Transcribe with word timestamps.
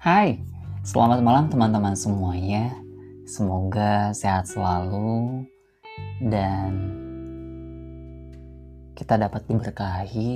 Hai, 0.00 0.40
selamat 0.80 1.20
malam 1.20 1.52
teman-teman 1.52 1.92
semuanya. 1.92 2.72
Semoga 3.28 4.16
sehat 4.16 4.48
selalu 4.48 5.44
dan 6.24 6.72
kita 8.96 9.20
dapat 9.20 9.44
diberkahi 9.44 10.32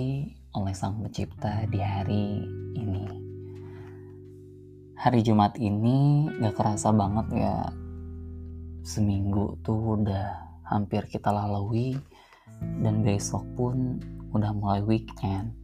oleh 0.53 0.75
Sang 0.77 1.01
Pencipta 1.01 1.65
di 1.73 1.81
hari 1.81 2.45
ini. 2.77 3.09
Hari 5.01 5.25
Jumat 5.25 5.57
ini 5.57 6.29
gak 6.45 6.61
kerasa 6.61 6.93
banget 6.93 7.49
ya, 7.49 7.65
seminggu 8.85 9.57
tuh 9.65 9.97
udah 9.97 10.61
hampir 10.69 11.09
kita 11.09 11.33
lalui 11.33 11.97
dan 12.85 13.01
besok 13.01 13.49
pun 13.57 13.97
udah 14.29 14.53
mulai 14.53 14.85
weekend. 14.85 15.57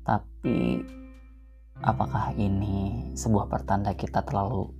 Tapi 0.00 0.80
apakah 1.82 2.34
ini 2.34 3.14
sebuah 3.14 3.46
pertanda 3.46 3.94
kita 3.94 4.26
terlalu 4.26 4.70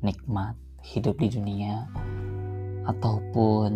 nikmat 0.00 0.56
hidup 0.80 1.20
di 1.20 1.28
dunia? 1.28 1.88
Ataupun 2.88 3.70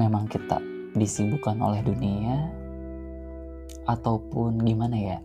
memang 0.00 0.24
kita 0.26 0.58
disibukkan 0.96 1.60
oleh 1.60 1.84
dunia? 1.84 2.48
Ataupun 3.86 4.58
gimana 4.64 4.96
ya? 4.96 5.18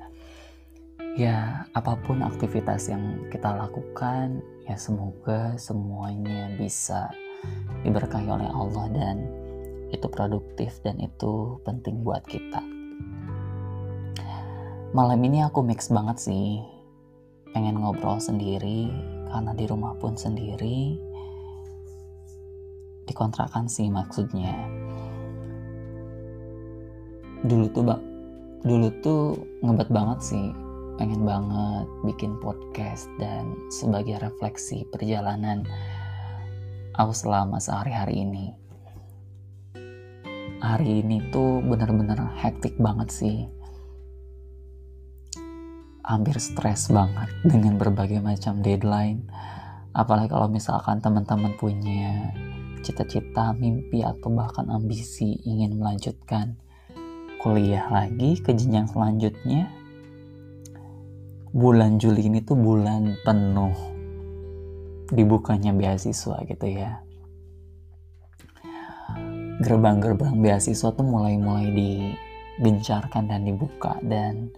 Ya 1.20 1.68
apa 1.76 1.99
pun 2.07 2.23
aktivitas 2.23 2.88
yang 2.88 3.27
kita 3.27 3.52
lakukan 3.52 4.40
ya 4.63 4.79
semoga 4.79 5.59
semuanya 5.59 6.48
bisa 6.55 7.12
diberkahi 7.84 8.32
oleh 8.32 8.48
Allah 8.48 8.88
dan 8.95 9.18
itu 9.91 10.07
produktif 10.07 10.79
dan 10.87 11.04
itu 11.04 11.59
penting 11.68 11.99
buat 12.07 12.24
kita 12.24 12.63
Malam 14.91 15.23
ini 15.23 15.39
aku 15.39 15.63
mix 15.63 15.87
banget 15.87 16.20
sih. 16.20 16.59
Pengen 17.55 17.79
ngobrol 17.79 18.20
sendiri 18.20 18.91
karena 19.31 19.55
di 19.55 19.63
rumah 19.63 19.95
pun 19.95 20.20
sendiri. 20.20 20.99
Dikontrakan 23.07 23.71
sih 23.71 23.87
maksudnya. 23.87 24.51
Dulu 27.47 27.71
tuh, 27.71 27.87
bak, 27.87 28.03
dulu 28.67 28.91
tuh 28.99 29.39
ngebet 29.63 29.87
banget 29.95 30.19
sih. 30.35 30.51
Pengen 30.99 31.23
banget 31.23 31.87
bikin 32.03 32.35
podcast 32.43 33.07
dan 33.15 33.47
sebagai 33.71 34.19
refleksi 34.19 34.84
perjalanan 34.91 35.63
aku 36.99 37.15
selama 37.15 37.63
sehari-hari 37.63 38.27
ini. 38.27 38.51
Hari 40.59 40.99
ini 40.99 41.31
tuh 41.31 41.63
bener-bener 41.63 42.19
hektik 42.43 42.75
banget 42.75 43.07
sih 43.07 43.60
hampir 46.02 46.38
stres 46.41 46.90
banget 46.90 47.30
dengan 47.46 47.77
berbagai 47.77 48.21
macam 48.21 48.62
deadline. 48.62 49.26
Apalagi 49.91 50.32
kalau 50.32 50.48
misalkan 50.48 51.04
teman-teman 51.04 51.54
punya 51.60 52.34
cita-cita, 52.82 53.54
mimpi, 53.54 54.02
atau 54.02 54.34
bahkan 54.34 54.68
ambisi 54.74 55.38
ingin 55.46 55.77
melanjutkan 55.77 56.58
kuliah 57.41 57.85
lagi 57.90 58.38
ke 58.41 58.54
jenjang 58.54 58.90
selanjutnya. 58.90 59.70
Bulan 61.52 61.99
Juli 61.99 62.32
ini 62.32 62.40
tuh 62.41 62.55
bulan 62.55 63.20
penuh 63.27 63.76
dibukanya 65.12 65.75
beasiswa 65.75 66.40
gitu 66.47 66.68
ya. 66.72 67.03
Gerbang-gerbang 69.62 70.40
beasiswa 70.40 70.90
tuh 70.96 71.06
mulai-mulai 71.06 71.69
digencarkan 71.75 73.28
dan 73.28 73.44
dibuka 73.44 74.00
dan 74.02 74.50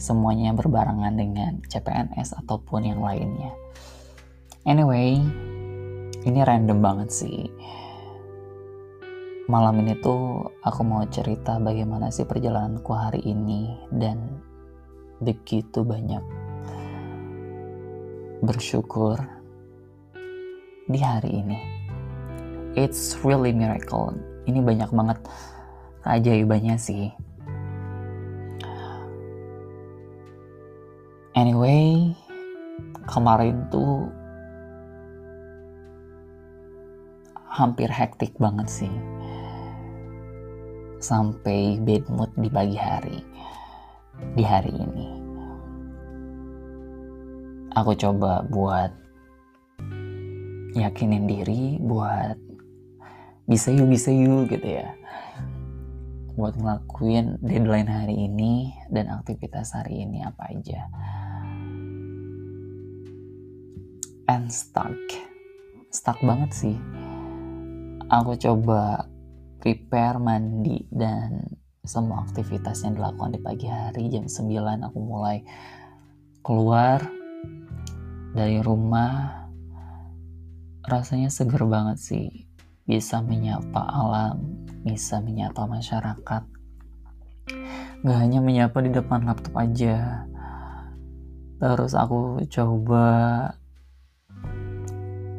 semuanya 0.00 0.56
berbarengan 0.56 1.12
dengan 1.12 1.60
CPNS 1.68 2.40
ataupun 2.40 2.88
yang 2.88 3.04
lainnya. 3.04 3.52
Anyway, 4.64 5.20
ini 6.24 6.40
random 6.40 6.80
banget 6.80 7.12
sih. 7.12 7.52
Malam 9.44 9.84
ini 9.84 9.98
tuh 10.00 10.48
aku 10.64 10.80
mau 10.86 11.04
cerita 11.12 11.60
bagaimana 11.60 12.08
sih 12.08 12.24
perjalananku 12.24 12.92
hari 12.96 13.20
ini 13.28 13.76
dan 13.92 14.40
begitu 15.20 15.84
banyak 15.84 16.24
bersyukur 18.40 19.20
di 20.88 21.00
hari 21.02 21.44
ini. 21.44 21.58
It's 22.72 23.20
really 23.20 23.52
miracle. 23.52 24.16
Ini 24.48 24.64
banyak 24.64 24.90
banget 24.96 25.18
keajaibannya 26.06 26.80
sih 26.80 27.29
Anyway, 31.40 32.12
kemarin 33.08 33.64
tuh 33.72 34.12
hampir 37.48 37.88
hektik 37.88 38.36
banget 38.36 38.68
sih. 38.68 38.92
Sampai 41.00 41.80
bad 41.80 42.04
mood 42.12 42.28
di 42.36 42.52
pagi 42.52 42.76
hari. 42.76 43.24
Di 44.36 44.44
hari 44.44 44.68
ini. 44.68 45.08
Aku 47.72 47.96
coba 47.96 48.44
buat 48.44 48.92
yakinin 50.76 51.24
diri 51.24 51.80
buat 51.80 52.36
bisa 53.48 53.72
yuk 53.72 53.88
bisa 53.88 54.12
yuk 54.12 54.46
gitu 54.52 54.76
ya 54.76 54.92
buat 56.38 56.54
ngelakuin 56.54 57.42
deadline 57.42 57.90
hari 57.90 58.30
ini 58.30 58.70
dan 58.86 59.10
aktivitas 59.10 59.74
hari 59.74 60.06
ini 60.06 60.22
apa 60.22 60.54
aja 60.54 60.86
and 64.30 64.46
stuck. 64.46 64.94
Stuck 65.90 66.22
banget 66.22 66.54
sih. 66.54 66.78
Aku 68.06 68.38
coba 68.38 69.10
prepare 69.58 70.22
mandi 70.22 70.86
dan 70.86 71.42
semua 71.82 72.22
aktivitas 72.22 72.86
yang 72.86 72.94
dilakukan 72.94 73.34
di 73.34 73.40
pagi 73.42 73.66
hari. 73.66 74.06
Jam 74.06 74.30
9 74.30 74.86
aku 74.86 74.98
mulai 75.02 75.42
keluar 76.46 77.02
dari 78.30 78.62
rumah. 78.62 79.50
Rasanya 80.86 81.26
seger 81.34 81.66
banget 81.66 81.98
sih. 81.98 82.28
Bisa 82.86 83.18
menyapa 83.22 83.82
alam, 83.82 84.66
bisa 84.86 85.18
menyapa 85.18 85.66
masyarakat. 85.66 86.42
Gak 88.00 88.18
hanya 88.18 88.38
menyapa 88.38 88.78
di 88.78 88.94
depan 88.94 89.26
laptop 89.26 89.58
aja. 89.58 90.26
Terus 91.60 91.92
aku 91.92 92.40
coba 92.48 93.06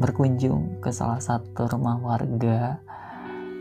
berkunjung 0.01 0.81
ke 0.81 0.89
salah 0.89 1.21
satu 1.21 1.69
rumah 1.69 2.01
warga 2.01 2.81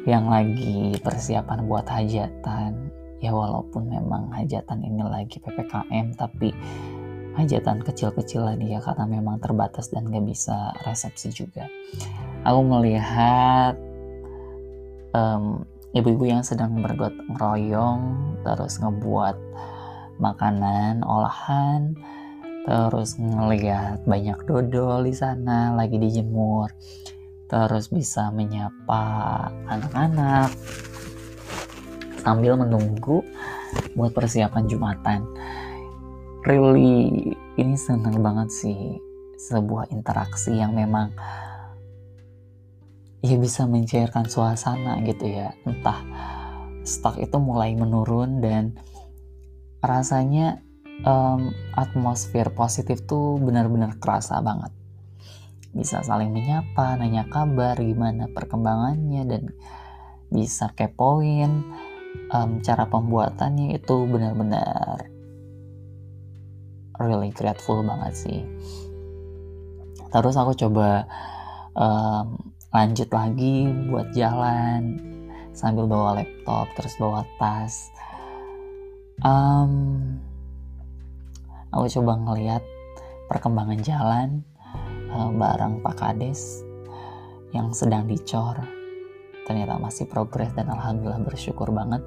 yang 0.08 0.32
lagi 0.32 0.96
persiapan 1.04 1.68
buat 1.68 1.84
hajatan. 1.84 2.90
Ya 3.20 3.36
walaupun 3.36 3.92
memang 3.92 4.32
hajatan 4.32 4.80
ini 4.80 5.04
lagi 5.04 5.36
PPKM 5.44 6.16
tapi 6.16 6.56
hajatan 7.36 7.84
kecil-kecilan 7.84 8.58
ya 8.64 8.80
karena 8.80 9.04
memang 9.06 9.38
terbatas 9.38 9.92
dan 9.92 10.08
gak 10.08 10.24
bisa 10.24 10.74
resepsi 10.82 11.30
juga 11.30 11.68
aku 12.44 12.60
melihat 12.64 13.74
um, 15.12 15.64
ibu-ibu 15.92 16.24
yang 16.26 16.42
sedang 16.42 16.80
bergotong 16.80 17.36
royong 17.36 18.02
terus 18.42 18.80
ngebuat 18.80 19.36
makanan 20.20 21.04
olahan 21.04 21.96
terus 22.65 23.16
ngelihat 23.16 24.04
banyak 24.04 24.37
dodol 24.44 25.04
di 25.04 25.15
sana 25.16 25.72
lagi 25.72 25.97
dijemur. 25.97 26.69
Terus 27.50 27.91
bisa 27.91 28.31
menyapa 28.31 29.02
anak-anak. 29.67 30.55
Sambil 32.23 32.55
menunggu 32.55 33.26
buat 33.99 34.14
persiapan 34.14 34.70
jumatan. 34.70 35.26
Really 36.46 37.34
ini 37.58 37.75
senang 37.75 38.23
banget 38.23 38.55
sih. 38.55 39.02
Sebuah 39.50 39.90
interaksi 39.90 40.55
yang 40.55 40.76
memang 40.76 41.11
ya 43.20 43.37
bisa 43.37 43.67
mencairkan 43.67 44.31
suasana 44.31 45.02
gitu 45.02 45.26
ya. 45.26 45.50
Entah 45.67 46.00
stok 46.87 47.19
itu 47.19 47.37
mulai 47.43 47.75
menurun 47.75 48.38
dan 48.38 48.79
rasanya 49.82 50.61
um, 51.05 51.52
atmosfer 51.76 52.49
positif 52.52 53.05
tuh 53.05 53.41
benar-benar 53.41 53.97
kerasa 54.00 54.41
banget. 54.41 54.73
Bisa 55.70 56.02
saling 56.02 56.35
menyapa 56.35 56.99
nanya 56.99 57.31
kabar 57.31 57.79
gimana 57.79 58.26
perkembangannya 58.26 59.23
dan 59.29 59.43
bisa 60.31 60.70
kepoin 60.75 61.67
um, 62.35 62.58
cara 62.62 62.87
pembuatannya 62.87 63.79
itu 63.79 63.97
benar-benar 64.06 65.11
really 67.00 67.31
grateful 67.32 67.81
banget 67.81 68.12
sih. 68.14 68.41
Terus 70.11 70.35
aku 70.35 70.53
coba 70.58 71.06
um, 71.79 72.35
lanjut 72.75 73.08
lagi 73.11 73.70
buat 73.88 74.11
jalan 74.11 74.99
sambil 75.55 75.87
bawa 75.87 76.23
laptop 76.23 76.67
terus 76.79 76.94
bawa 76.99 77.23
tas. 77.38 77.91
Um, 79.20 80.17
aku 81.70 81.87
coba 82.00 82.19
ngeliat 82.19 82.62
perkembangan 83.31 83.81
jalan 83.82 84.28
uh, 85.14 85.31
barang 85.31 85.82
Pak 85.82 85.94
Kades 85.99 86.67
yang 87.55 87.70
sedang 87.75 88.06
dicor. 88.06 88.58
Ternyata 89.46 89.78
masih 89.82 90.06
progres 90.06 90.55
dan 90.55 90.70
alhamdulillah 90.70 91.22
bersyukur 91.22 91.70
banget. 91.75 92.02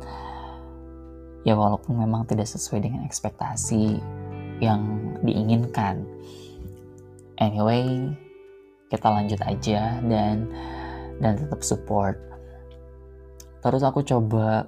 Ya 1.43 1.59
walaupun 1.59 1.99
memang 1.99 2.23
tidak 2.23 2.47
sesuai 2.47 2.87
dengan 2.87 3.03
ekspektasi 3.03 3.99
yang 4.63 5.15
diinginkan. 5.23 6.07
Anyway 7.39 8.15
kita 8.87 9.09
lanjut 9.09 9.41
aja 9.43 9.99
dan 10.07 10.47
dan 11.19 11.33
tetap 11.35 11.59
support. 11.63 12.15
Terus 13.63 13.83
aku 13.83 14.03
coba 14.03 14.67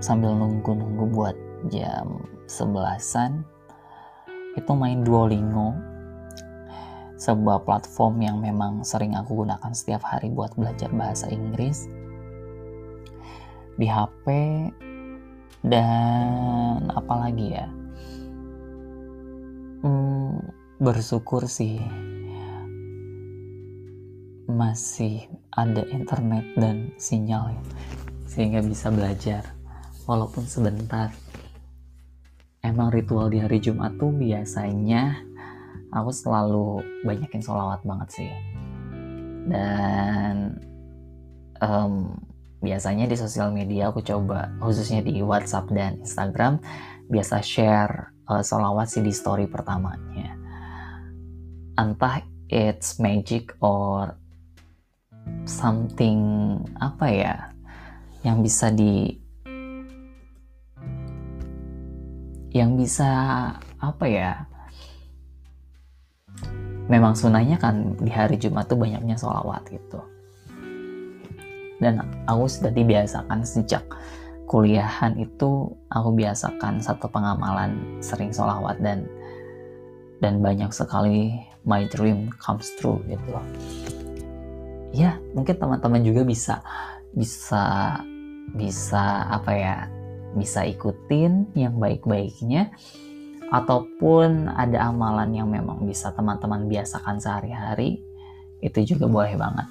sambil 0.00 0.32
nunggu-nunggu 0.32 1.04
buat 1.12 1.36
jam 1.68 2.24
sebelasan 2.48 3.44
itu 4.58 4.72
main 4.74 5.06
Duolingo. 5.06 5.78
Sebuah 7.18 7.66
platform 7.66 8.22
yang 8.22 8.38
memang 8.38 8.86
sering 8.86 9.18
aku 9.18 9.42
gunakan 9.42 9.72
setiap 9.74 10.06
hari 10.06 10.30
buat 10.30 10.54
belajar 10.54 10.90
bahasa 10.94 11.26
Inggris. 11.30 11.90
Di 13.78 13.86
HP 13.86 14.26
dan 15.66 16.90
apalagi 16.94 17.46
ya? 17.54 17.66
Hmm, 19.82 20.42
bersyukur 20.78 21.46
sih 21.46 21.78
masih 24.48 25.28
ada 25.52 25.84
internet 25.92 26.42
dan 26.56 26.90
sinyal 26.96 27.52
ya, 27.52 27.62
sehingga 28.24 28.64
bisa 28.64 28.88
belajar 28.88 29.44
walaupun 30.08 30.48
sebentar 30.48 31.12
emang 32.62 32.90
ritual 32.90 33.30
di 33.30 33.38
hari 33.38 33.62
Jumat 33.62 33.96
tuh 33.96 34.10
biasanya 34.10 35.18
aku 35.94 36.10
selalu 36.12 36.82
banyakin 37.06 37.42
sholawat 37.42 37.80
banget 37.86 38.08
sih. 38.12 38.32
Dan 39.48 40.60
um, 41.62 42.18
biasanya 42.60 43.06
di 43.06 43.16
sosial 43.16 43.54
media 43.54 43.88
aku 43.88 44.02
coba 44.02 44.50
khususnya 44.58 45.00
di 45.00 45.22
WhatsApp 45.22 45.70
dan 45.70 46.02
Instagram 46.02 46.58
biasa 47.08 47.40
share 47.40 48.12
uh, 48.28 48.42
sholawat 48.44 48.90
sih 48.90 49.02
di 49.02 49.14
story 49.14 49.48
pertamanya. 49.48 50.36
Entah 51.78 52.20
it's 52.50 52.98
magic 52.98 53.54
or 53.62 54.18
something 55.44 56.20
apa 56.80 57.06
ya 57.08 57.36
yang 58.26 58.42
bisa 58.42 58.72
di 58.72 59.16
yang 62.58 62.74
bisa 62.74 63.06
apa 63.78 64.04
ya 64.10 64.32
memang 66.90 67.14
sunahnya 67.14 67.60
kan 67.60 67.94
di 68.00 68.10
hari 68.10 68.40
Jumat 68.40 68.66
tuh 68.66 68.80
banyaknya 68.80 69.14
sholawat 69.14 69.62
gitu. 69.70 70.00
Dan 71.78 72.02
aku 72.26 72.50
sudah 72.50 72.74
dibiasakan 72.74 73.46
sejak 73.46 73.86
kuliahan 74.50 75.14
itu 75.20 75.70
aku 75.92 76.10
biasakan 76.16 76.82
satu 76.82 77.06
pengamalan 77.06 78.00
sering 78.02 78.34
sholawat 78.34 78.80
dan 78.82 79.06
dan 80.18 80.42
banyak 80.42 80.72
sekali 80.74 81.38
my 81.62 81.86
dream 81.86 82.32
comes 82.42 82.74
true 82.80 82.98
gitu 83.06 83.22
loh. 83.30 83.46
Ya 84.90 85.20
mungkin 85.36 85.54
teman-teman 85.54 86.02
juga 86.02 86.26
bisa 86.26 86.64
bisa 87.12 87.94
bisa 88.56 89.28
apa 89.28 89.52
ya 89.54 89.76
bisa 90.38 90.62
ikutin 90.64 91.52
yang 91.58 91.76
baik-baiknya 91.76 92.70
ataupun 93.48 94.52
ada 94.52 94.92
amalan 94.92 95.32
yang 95.32 95.48
memang 95.48 95.84
bisa 95.84 96.12
teman-teman 96.12 96.68
biasakan 96.68 97.18
sehari-hari 97.18 98.04
itu 98.60 98.94
juga 98.94 99.08
boleh 99.08 99.34
banget. 99.38 99.68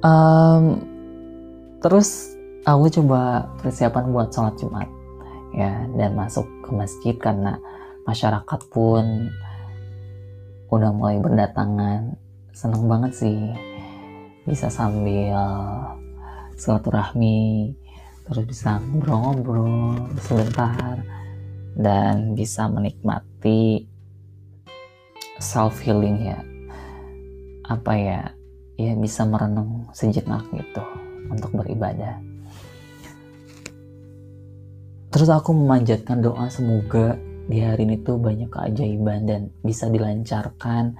Um, 0.00 0.80
terus 1.84 2.32
aku 2.64 2.88
coba 3.00 3.52
persiapan 3.60 4.12
buat 4.12 4.32
sholat 4.32 4.56
jumat 4.56 4.88
ya 5.52 5.84
dan 5.96 6.16
masuk 6.16 6.48
ke 6.64 6.70
masjid 6.72 7.14
karena 7.20 7.60
masyarakat 8.08 8.60
pun 8.72 9.28
udah 10.72 10.90
mulai 10.94 11.20
berdatangan. 11.20 12.16
Seneng 12.50 12.90
banget 12.90 13.12
sih 13.14 13.38
bisa 14.48 14.72
sambil 14.72 15.36
silaturahmi 16.56 17.72
terus 18.30 18.46
bisa 18.46 18.78
ngobrol-ngobrol 18.78 20.06
sebentar 20.22 21.02
dan 21.74 22.38
bisa 22.38 22.70
menikmati 22.70 23.90
self 25.42 25.82
healing 25.82 26.30
ya. 26.30 26.38
Apa 27.66 27.92
ya? 27.98 28.22
Ya 28.78 28.94
bisa 28.96 29.26
merenung 29.26 29.90
sejenak 29.92 30.46
gitu 30.54 30.84
untuk 31.28 31.50
beribadah. 31.58 32.22
Terus 35.10 35.26
aku 35.26 35.50
memanjatkan 35.50 36.22
doa 36.22 36.46
semoga 36.48 37.18
di 37.50 37.58
hari 37.58 37.82
ini 37.82 37.98
tuh 38.06 38.14
banyak 38.14 38.46
keajaiban 38.46 39.26
dan 39.26 39.50
bisa 39.66 39.90
dilancarkan 39.90 40.94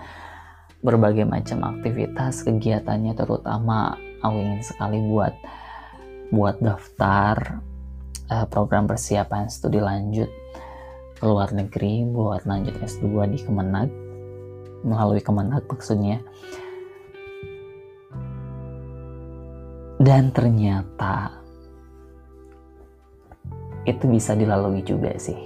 berbagai 0.83 1.23
macam 1.31 1.63
aktivitas 1.63 2.43
kegiatannya 2.43 3.15
terutama 3.15 3.95
aku 4.19 4.35
ingin 4.35 4.63
sekali 4.67 4.99
buat 4.99 5.31
buat 6.31 6.63
daftar 6.63 7.61
uh, 8.31 8.47
program 8.47 8.87
persiapan 8.87 9.51
studi 9.51 9.83
lanjut 9.83 10.31
ke 11.19 11.23
luar 11.27 11.53
negeri 11.53 12.07
buat 12.07 12.47
lanjut 12.49 12.79
S2 12.81 13.35
di 13.35 13.39
Kemenag 13.45 13.91
melalui 14.87 15.21
Kemenag 15.21 15.69
maksudnya. 15.69 16.23
Dan 20.01 20.33
ternyata 20.33 21.37
itu 23.85 24.09
bisa 24.09 24.33
dilalui 24.33 24.81
juga 24.81 25.13
sih. 25.21 25.37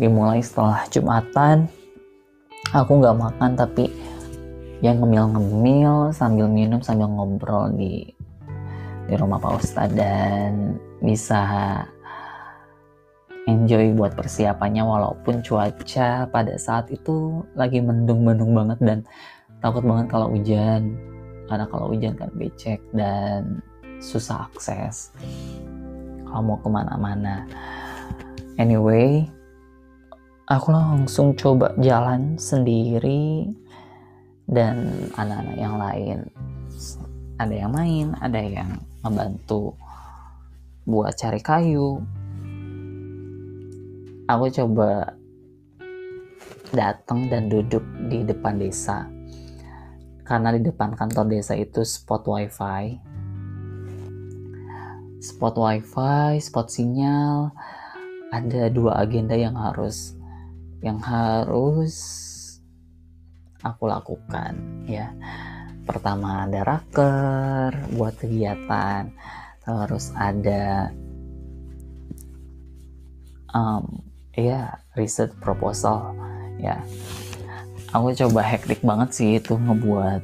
Dimulai 0.00 0.40
setelah 0.40 0.88
Jumatan 0.88 1.68
aku 2.72 3.02
nggak 3.02 3.18
makan 3.20 3.52
tapi 3.58 3.92
yang 4.80 5.02
ngemil-ngemil 5.04 6.16
sambil 6.16 6.48
minum 6.48 6.80
sambil 6.80 7.10
ngobrol 7.12 7.68
di 7.76 8.16
di 9.08 9.14
rumah 9.16 9.40
Pak 9.40 9.62
Ustadz 9.62 9.96
dan 9.96 10.76
bisa 11.00 11.40
enjoy 13.48 13.96
buat 13.96 14.12
persiapannya 14.14 14.84
walaupun 14.84 15.40
cuaca 15.40 16.28
pada 16.28 16.54
saat 16.60 16.92
itu 16.92 17.42
lagi 17.56 17.80
mendung-mendung 17.80 18.52
banget 18.52 18.78
dan 18.84 18.98
takut 19.64 19.84
banget 19.84 20.06
kalau 20.12 20.28
hujan. 20.30 20.94
Karena 21.50 21.66
kalau 21.66 21.90
hujan 21.90 22.14
kan 22.14 22.30
becek 22.38 22.78
dan 22.94 23.58
susah 23.98 24.46
akses. 24.52 25.10
Kalau 26.24 26.42
mau 26.46 26.58
ke 26.62 26.68
mana-mana. 26.70 27.42
Anyway 28.60 29.26
aku 30.50 30.74
langsung 30.74 31.34
coba 31.38 31.70
jalan 31.78 32.34
sendiri 32.34 33.50
dan 34.50 34.90
anak-anak 35.14 35.56
yang 35.56 35.74
lain. 35.78 36.18
Ada 37.38 37.54
yang 37.66 37.72
main 37.72 38.06
ada 38.20 38.40
yang 38.42 38.70
ngebantu 39.00 39.76
buat 40.84 41.12
cari 41.16 41.40
kayu. 41.40 42.00
Aku 44.30 44.46
coba 44.52 45.16
datang 46.70 47.26
dan 47.26 47.50
duduk 47.50 47.82
di 48.06 48.22
depan 48.22 48.60
desa. 48.60 49.08
Karena 50.22 50.54
di 50.54 50.62
depan 50.62 50.94
kantor 50.94 51.26
desa 51.26 51.58
itu 51.58 51.82
spot 51.82 52.22
wifi. 52.30 53.00
Spot 55.18 55.54
wifi 55.58 56.38
spot 56.38 56.66
sinyal. 56.70 57.50
Ada 58.30 58.70
dua 58.70 59.02
agenda 59.02 59.34
yang 59.34 59.58
harus 59.58 60.14
yang 60.80 61.02
harus 61.02 61.96
aku 63.60 63.84
lakukan 63.84 64.56
ya 64.88 65.12
pertama 65.90 66.46
ada 66.46 66.62
raker 66.62 67.90
buat 67.98 68.14
kegiatan 68.14 69.10
terus 69.66 70.14
ada 70.14 70.94
um, 73.50 74.06
Iya, 74.30 74.78
riset 74.94 75.34
proposal. 75.42 76.14
Ya, 76.62 76.78
aku 77.90 78.14
coba 78.14 78.46
hektik 78.46 78.78
banget 78.86 79.10
sih 79.10 79.30
itu 79.42 79.58
ngebuat 79.58 80.22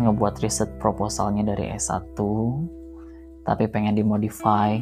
ngebuat 0.00 0.34
riset 0.40 0.70
proposalnya 0.80 1.44
dari 1.52 1.74
S1 1.76 2.16
tapi 3.42 3.66
pengen 3.66 3.98
dimodify 3.98 4.78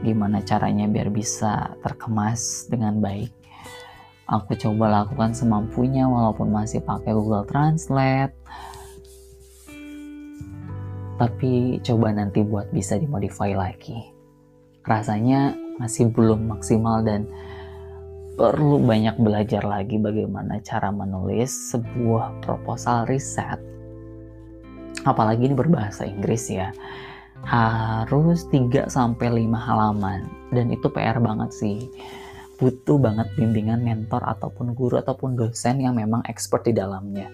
gimana 0.00 0.40
caranya 0.40 0.86
biar 0.86 1.10
bisa 1.10 1.74
terkemas 1.82 2.70
dengan 2.70 3.02
baik 3.02 3.34
aku 4.30 4.54
coba 4.56 5.02
lakukan 5.02 5.34
semampunya 5.34 6.06
walaupun 6.06 6.48
masih 6.54 6.80
pakai 6.80 7.12
Google 7.12 7.44
Translate 7.44 8.32
tapi 11.20 11.76
coba 11.84 12.16
nanti 12.16 12.40
buat 12.40 12.72
bisa 12.72 12.96
dimodify 12.96 13.52
lagi. 13.52 14.08
Rasanya 14.88 15.52
masih 15.76 16.08
belum 16.08 16.48
maksimal 16.48 17.04
dan 17.04 17.28
perlu 18.40 18.80
banyak 18.80 19.20
belajar 19.20 19.60
lagi 19.60 20.00
bagaimana 20.00 20.64
cara 20.64 20.88
menulis 20.88 21.76
sebuah 21.76 22.40
proposal 22.40 23.04
riset. 23.04 23.60
Apalagi 25.04 25.44
ini 25.44 25.52
berbahasa 25.52 26.08
Inggris 26.08 26.48
ya. 26.48 26.72
Harus 27.44 28.48
3 28.48 28.88
sampai 28.88 29.44
5 29.44 29.60
halaman. 29.60 30.24
Dan 30.48 30.72
itu 30.72 30.88
PR 30.88 31.20
banget 31.20 31.52
sih. 31.52 31.84
Butuh 32.56 32.96
banget 32.96 33.28
bimbingan 33.36 33.84
mentor 33.84 34.24
ataupun 34.24 34.72
guru 34.72 34.96
ataupun 34.96 35.36
dosen 35.36 35.84
yang 35.84 36.00
memang 36.00 36.24
expert 36.24 36.64
di 36.64 36.72
dalamnya. 36.72 37.28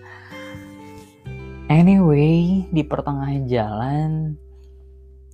Anyway, 1.66 2.62
di 2.70 2.87
pertengahan 2.87 3.42
jalan 3.50 4.38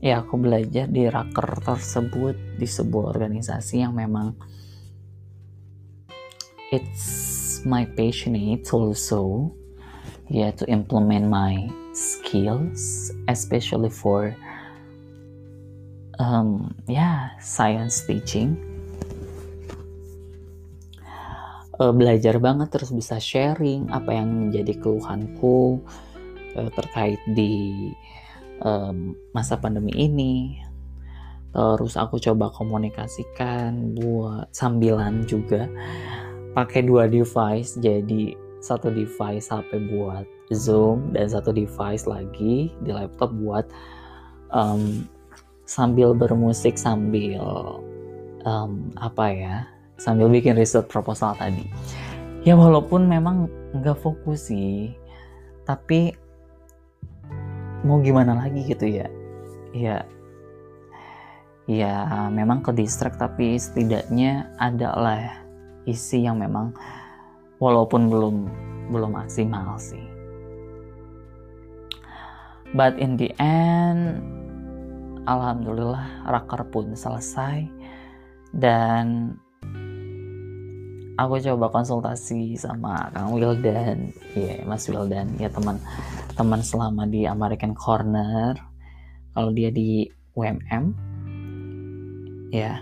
ya 0.01 0.25
aku 0.25 0.41
belajar 0.41 0.89
di 0.89 1.05
raker 1.05 1.61
tersebut 1.61 2.57
di 2.57 2.65
sebuah 2.65 3.13
organisasi 3.13 3.85
yang 3.85 3.93
memang 3.93 4.33
it's 6.73 7.61
my 7.69 7.85
passionate 7.85 8.65
also 8.73 9.53
ya 10.33 10.49
yeah, 10.49 10.51
to 10.57 10.65
implement 10.73 11.29
my 11.29 11.69
skills 11.93 13.13
especially 13.29 13.93
for 13.93 14.33
um 16.17 16.73
yeah 16.89 17.37
science 17.45 18.09
teaching. 18.09 18.57
Uh, 21.77 21.93
belajar 21.93 22.41
banget 22.41 22.73
terus 22.73 22.89
bisa 22.89 23.21
sharing 23.21 23.93
apa 23.93 24.17
yang 24.17 24.49
menjadi 24.49 24.81
keluhanku 24.81 25.85
uh, 26.57 26.71
terkait 26.73 27.21
di 27.33 27.91
um, 28.65 29.17
masa 29.37 29.59
pandemi 29.59 29.93
ini. 29.95 30.59
Terus 31.53 32.01
aku 32.01 32.17
coba 32.17 32.49
komunikasikan 32.49 33.93
buat 33.93 34.49
sambilan 34.57 35.29
juga 35.29 35.69
pakai 36.57 36.89
dua 36.89 37.05
device 37.05 37.77
jadi 37.77 38.33
satu 38.65 38.89
device 38.89 39.53
HP 39.53 39.93
buat 39.93 40.25
Zoom 40.49 41.13
dan 41.13 41.29
satu 41.29 41.53
device 41.53 42.09
lagi 42.09 42.73
di 42.73 42.91
laptop 42.93 43.37
buat 43.37 43.69
um, 44.49 45.05
sambil 45.69 46.17
bermusik 46.17 46.81
sambil 46.81 47.45
um, 48.49 48.89
apa 48.97 49.27
ya 49.29 49.57
sambil 49.99 50.31
bikin 50.33 50.57
riset 50.57 50.87
proposal 50.89 51.35
tadi. 51.37 51.67
Ya 52.43 52.59
walaupun 52.59 53.07
memang 53.07 53.47
nggak 53.77 54.03
fokus 54.03 54.51
sih, 54.51 54.91
tapi 55.63 56.15
mau 57.83 57.99
gimana 58.03 58.39
lagi 58.39 58.63
gitu 58.67 58.87
ya. 58.87 59.07
Ya, 59.73 60.05
ya 61.67 62.29
memang 62.29 62.61
ke 62.61 62.71
distract 62.77 63.19
tapi 63.19 63.57
setidaknya 63.57 64.53
ada 64.61 64.93
lah 64.95 65.23
isi 65.89 66.23
yang 66.23 66.39
memang 66.39 66.77
walaupun 67.59 68.11
belum 68.11 68.37
belum 68.91 69.11
maksimal 69.17 69.79
sih. 69.79 70.03
But 72.73 72.97
in 72.97 73.21
the 73.21 73.29
end, 73.37 74.25
alhamdulillah 75.29 76.25
raker 76.25 76.65
pun 76.73 76.97
selesai 76.97 77.69
dan 78.57 79.37
aku 81.17 81.41
coba 81.41 81.69
konsultasi 81.69 82.57
sama 82.57 83.13
Kang 83.13 83.37
Wildan, 83.37 84.13
ya 84.33 84.41
yeah, 84.41 84.59
Mas 84.65 84.89
Wildan, 84.89 85.37
ya 85.37 85.53
teman 85.53 85.77
teman 86.33 86.61
selama 86.65 87.05
di 87.05 87.29
American 87.29 87.77
Corner. 87.77 88.57
Kalau 89.33 89.51
dia 89.53 89.73
di 89.73 90.05
UMM, 90.37 90.85
ya 92.53 92.81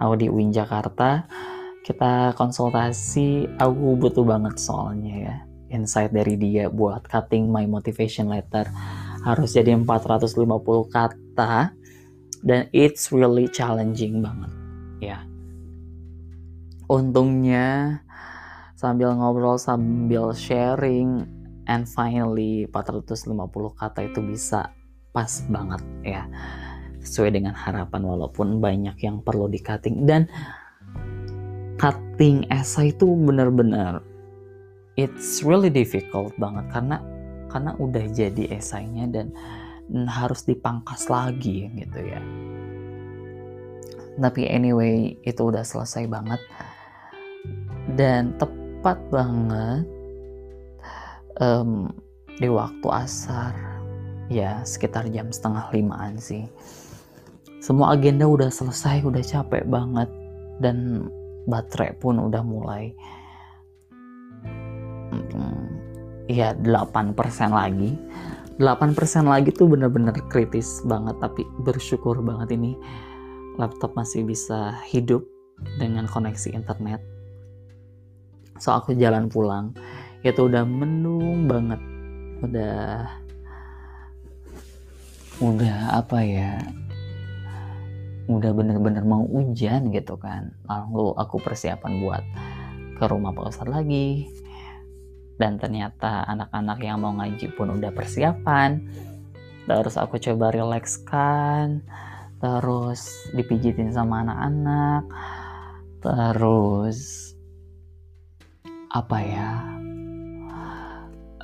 aku 0.00 0.14
di 0.16 0.26
UIN 0.32 0.52
Jakarta. 0.52 1.28
Kita 1.80 2.36
konsultasi, 2.36 3.56
aku 3.56 3.96
butuh 3.96 4.24
banget 4.24 4.56
soalnya 4.60 5.14
ya. 5.16 5.36
Insight 5.70 6.12
dari 6.12 6.36
dia 6.36 6.68
buat 6.68 7.04
cutting 7.08 7.48
my 7.48 7.64
motivation 7.68 8.28
letter. 8.32 8.68
Harus 9.24 9.56
jadi 9.56 9.76
450 9.76 10.40
kata. 10.88 11.72
Dan 12.40 12.72
it's 12.72 13.12
really 13.12 13.48
challenging 13.52 14.24
banget. 14.24 14.52
Ya 15.00 15.29
untungnya 16.90 18.02
sambil 18.74 19.14
ngobrol 19.14 19.54
sambil 19.54 20.34
sharing 20.34 21.22
and 21.70 21.86
finally 21.86 22.66
450 22.74 23.30
kata 23.78 24.10
itu 24.10 24.18
bisa 24.18 24.74
pas 25.14 25.30
banget 25.46 25.82
ya. 26.02 26.26
Sesuai 27.00 27.38
dengan 27.38 27.54
harapan 27.54 28.02
walaupun 28.02 28.58
banyak 28.58 28.98
yang 29.06 29.22
perlu 29.22 29.46
di 29.46 29.62
cutting 29.62 30.04
dan 30.04 30.26
cutting 31.78 32.44
essay 32.50 32.90
itu 32.90 33.06
benar-benar 33.06 34.02
it's 34.98 35.40
really 35.46 35.72
difficult 35.72 36.34
banget 36.36 36.66
karena 36.74 37.00
karena 37.48 37.72
udah 37.78 38.04
jadi 38.10 38.58
esainya 38.58 39.08
dan 39.08 39.32
harus 40.10 40.42
dipangkas 40.44 41.06
lagi 41.06 41.70
gitu 41.72 42.00
ya. 42.02 42.20
Tapi 44.20 44.44
anyway 44.50 45.16
itu 45.24 45.40
udah 45.40 45.64
selesai 45.64 46.04
banget 46.10 46.38
dan 47.96 48.36
tepat 48.38 48.98
banget 49.10 49.84
um, 51.40 51.90
di 52.38 52.46
waktu 52.46 52.88
asar. 52.90 53.54
Ya 54.30 54.62
sekitar 54.62 55.10
jam 55.10 55.34
setengah 55.34 55.74
limaan 55.74 56.14
sih. 56.18 56.46
Semua 57.58 57.98
agenda 57.98 58.30
udah 58.30 58.48
selesai 58.48 59.02
udah 59.02 59.22
capek 59.22 59.66
banget. 59.66 60.08
Dan 60.60 61.08
baterai 61.48 61.96
pun 61.96 62.20
udah 62.20 62.44
mulai 62.44 62.92
um, 65.10 65.66
ya 66.28 66.52
8% 66.52 67.16
lagi. 67.50 67.96
8% 68.60 69.24
lagi 69.24 69.56
tuh 69.56 69.72
bener-bener 69.72 70.12
kritis 70.28 70.84
banget 70.84 71.16
tapi 71.16 71.48
bersyukur 71.64 72.20
banget 72.20 72.60
ini 72.60 72.76
laptop 73.56 73.96
masih 73.96 74.28
bisa 74.28 74.76
hidup 74.84 75.24
dengan 75.80 76.04
koneksi 76.04 76.52
internet 76.52 77.00
so 78.60 78.76
aku 78.76 78.92
jalan 78.94 79.26
pulang 79.26 79.72
itu 80.20 80.46
udah 80.46 80.62
mendung 80.68 81.48
banget. 81.48 81.80
Udah 82.44 83.08
udah 85.40 85.76
apa 85.96 86.20
ya 86.20 86.60
udah 88.28 88.52
bener-bener 88.52 89.02
mau 89.02 89.24
hujan 89.24 89.88
gitu 89.90 90.20
kan. 90.20 90.52
Lalu 90.68 91.16
aku 91.16 91.40
persiapan 91.40 91.92
buat 92.04 92.24
ke 93.00 93.04
rumah 93.08 93.32
Pak 93.32 93.48
Ustadz 93.50 93.72
lagi. 93.72 94.28
Dan 95.40 95.56
ternyata 95.56 96.28
anak-anak 96.28 96.78
yang 96.84 97.00
mau 97.00 97.16
ngaji 97.16 97.56
pun 97.56 97.72
udah 97.80 97.88
persiapan. 97.96 98.84
Terus 99.64 99.96
aku 99.96 100.20
coba 100.20 100.52
rilekskan 100.52 101.80
terus 102.40 103.28
dipijitin 103.36 103.92
sama 103.92 104.24
anak-anak 104.24 105.04
terus 106.00 107.30
apa 108.90 109.18
ya 109.22 109.50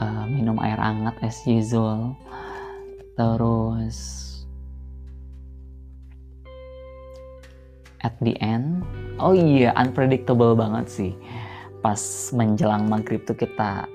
uh, 0.02 0.24
minum 0.26 0.58
air 0.58 0.82
hangat 0.82 1.14
as 1.22 1.38
usual 1.46 2.18
terus 3.14 3.98
at 8.02 8.18
the 8.18 8.34
end 8.42 8.82
oh 9.22 9.30
iya 9.32 9.72
unpredictable 9.78 10.58
banget 10.58 10.86
sih. 10.90 11.12
Pas 11.80 12.00
menjelang 12.34 12.90
maghrib 12.90 13.22
tuh 13.22 13.38
kita 13.38 13.86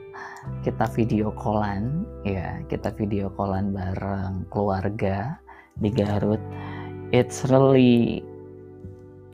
kita 0.63 0.86
video 0.96 1.36
callan 1.36 2.08
ya 2.24 2.63
kita 2.72 2.89
video 2.96 3.29
callan 3.36 3.75
bareng 3.75 4.48
keluarga 4.48 5.36
di 5.75 5.91
Garut. 5.91 6.39
It's 7.12 7.43
really 7.51 8.24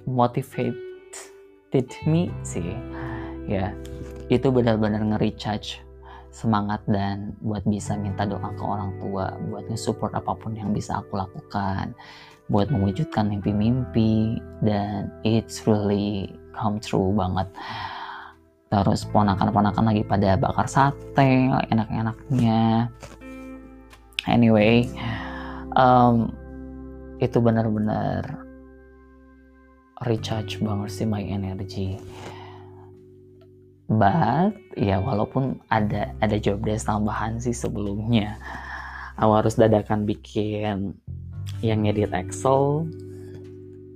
motivated 0.09 1.87
me 2.09 2.33
sih 2.41 2.73
ya 3.45 3.71
itu 4.27 4.47
benar-benar 4.51 5.03
nge-recharge 5.15 5.79
semangat 6.31 6.83
dan 6.85 7.33
buat 7.41 7.63
bisa 7.63 7.95
minta 7.95 8.27
doa 8.27 8.51
ke 8.53 8.63
orang 8.63 8.91
tua 8.99 9.33
buat 9.47 9.65
nge-support 9.71 10.13
apa 10.13 10.35
pun 10.35 10.53
yang 10.53 10.75
bisa 10.75 10.99
aku 10.99 11.17
lakukan 11.17 11.95
buat 12.51 12.71
mewujudkan 12.71 13.27
mimpi-mimpi 13.27 14.39
dan 14.63 15.11
it's 15.27 15.67
really 15.67 16.31
come 16.55 16.79
true 16.79 17.11
banget. 17.11 17.47
Terus 18.67 19.07
ponakan-ponakan 19.07 19.83
lagi 19.91 20.03
pada 20.03 20.35
bakar 20.35 20.67
sate 20.67 21.51
enak-enaknya. 21.71 22.91
Anyway 24.27 24.91
um, 25.75 26.35
itu 27.23 27.39
benar-benar 27.39 28.43
recharge 30.03 30.59
banget 30.59 30.89
sih 30.91 31.07
my 31.07 31.23
energy 31.23 31.97
but 33.87 34.51
ya 34.75 34.99
walaupun 34.99 35.63
ada 35.71 36.11
ada 36.19 36.35
job 36.35 36.59
desk 36.63 36.87
tambahan 36.91 37.39
sih 37.39 37.55
sebelumnya. 37.55 38.35
Aku 39.17 39.33
harus 39.33 39.57
dadakan 39.57 40.05
bikin 40.05 40.93
yang 41.65 41.81
ngedit 41.81 42.13
Excel 42.13 42.85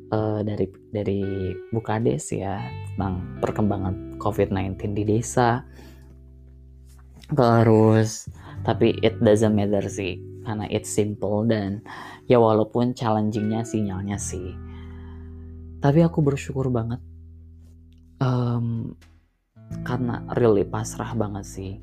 uh, 0.09 0.41
dari 0.41 0.65
dari 0.89 1.21
Bukades 1.69 2.33
ya 2.33 2.57
tentang 2.95 3.37
perkembangan 3.43 4.17
COVID-19 4.17 4.97
di 4.97 5.03
desa. 5.05 5.61
Terus 7.31 8.27
tapi 8.65 8.97
it 9.05 9.17
doesn't 9.21 9.53
matter 9.53 9.85
sih 9.85 10.17
karena 10.41 10.65
it's 10.73 10.89
simple 10.89 11.45
dan 11.45 11.85
ya 12.25 12.41
walaupun 12.41 12.97
challengingnya 12.97 13.61
sinyalnya 13.61 14.17
sih. 14.17 14.57
Tapi 15.81 15.99
aku 16.05 16.21
bersyukur 16.21 16.69
banget 16.69 17.01
um, 18.21 18.93
karena 19.87 20.23
really 20.37 20.63
pasrah 20.65 21.13
banget 21.15 21.45
sih. 21.45 21.73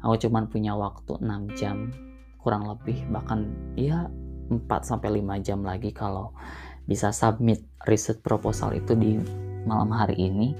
Aku 0.00 0.16
cuman 0.16 0.48
punya 0.48 0.72
waktu 0.76 1.20
6 1.20 1.58
jam 1.58 1.92
kurang 2.40 2.66
lebih. 2.66 3.04
Bahkan 3.12 3.40
ya 3.76 4.08
4 4.48 4.66
sampai 4.82 5.20
5 5.20 5.46
jam 5.46 5.60
lagi 5.62 5.92
kalau 5.92 6.32
bisa 6.88 7.12
submit 7.14 7.62
riset 7.86 8.18
proposal 8.24 8.74
itu 8.74 8.96
di 8.96 9.20
malam 9.68 9.92
hari 9.92 10.16
ini. 10.16 10.56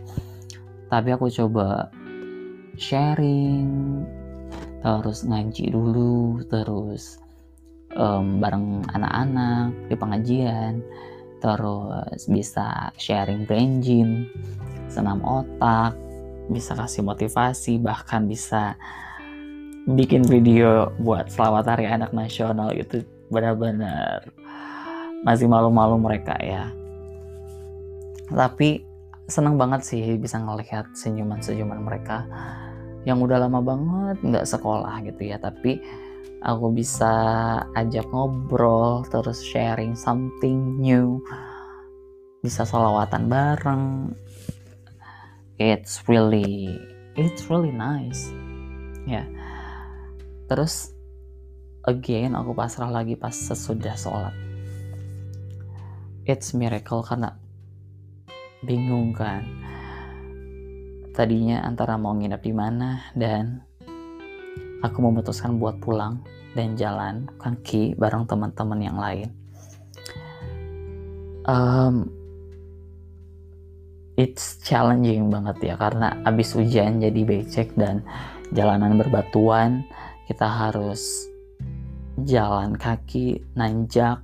Tapi 0.90 1.14
aku 1.14 1.30
coba 1.30 1.88
sharing 2.80 3.68
terus 4.80 5.28
ngaji 5.28 5.76
dulu 5.76 6.40
terus 6.48 7.20
um, 7.92 8.40
bareng 8.40 8.80
anak-anak 8.96 9.76
di 9.92 9.94
pengajian 9.94 10.80
terus 11.40 12.28
bisa 12.28 12.92
sharing 12.96 13.44
brain 13.44 13.80
gym 13.84 14.28
senam 14.88 15.20
otak 15.24 15.92
bisa 16.50 16.74
kasih 16.74 17.06
motivasi 17.06 17.78
bahkan 17.78 18.26
bisa 18.26 18.74
bikin 19.86 20.26
video 20.26 20.92
buat 21.00 21.30
selawat 21.32 21.64
hari 21.66 21.86
anak 21.88 22.12
nasional 22.12 22.74
itu 22.74 23.06
benar-benar 23.30 24.28
masih 25.22 25.46
malu-malu 25.46 25.96
mereka 25.96 26.36
ya. 26.42 26.68
Tapi 28.30 28.84
senang 29.30 29.54
banget 29.54 29.86
sih 29.86 30.02
bisa 30.18 30.42
ngelihat 30.42 30.90
senyuman-senyuman 30.94 31.80
mereka 31.80 32.26
yang 33.06 33.22
udah 33.22 33.40
lama 33.46 33.62
banget 33.64 34.16
nggak 34.20 34.46
sekolah 34.46 35.00
gitu 35.06 35.30
ya. 35.30 35.38
Tapi 35.40 35.80
aku 36.42 36.66
bisa 36.72 37.12
ajak 37.74 38.06
ngobrol 38.10 39.06
terus 39.08 39.40
sharing 39.40 39.96
something 39.96 40.78
new. 40.78 41.22
Bisa 42.40 42.64
solawatan 42.64 43.28
bareng 43.28 43.84
it's 45.60 46.08
really 46.08 46.80
it's 47.20 47.52
really 47.52 47.70
nice. 47.70 48.32
Ya. 49.04 49.20
Yeah. 49.20 49.26
terus 50.48 50.96
again 51.84 52.32
aku 52.32 52.56
pasrah 52.56 52.88
lagi 52.88 53.14
pas 53.14 53.36
sesudah 53.36 53.94
sholat. 53.94 54.32
It's 56.24 56.56
miracle 56.56 57.04
karena 57.04 57.36
bingung 58.64 59.12
kan. 59.12 59.44
Tadinya 61.12 61.60
antara 61.60 62.00
mau 62.00 62.16
nginep 62.16 62.40
di 62.40 62.54
mana 62.56 63.12
dan 63.12 63.60
aku 64.80 64.98
memutuskan 65.04 65.60
buat 65.60 65.76
pulang 65.84 66.24
dan 66.56 66.72
jalan 66.74 67.28
kaki 67.36 67.94
bareng 68.00 68.24
teman-teman 68.24 68.80
yang 68.80 68.96
lain. 68.96 69.28
Um, 71.44 72.19
it's 74.20 74.60
challenging 74.60 75.32
banget 75.32 75.72
ya 75.72 75.74
karena 75.80 76.12
abis 76.28 76.52
hujan 76.52 77.00
jadi 77.00 77.24
becek 77.24 77.72
dan 77.72 78.04
jalanan 78.52 79.00
berbatuan 79.00 79.80
kita 80.28 80.44
harus 80.44 81.24
jalan 82.28 82.76
kaki 82.76 83.40
nanjak 83.56 84.20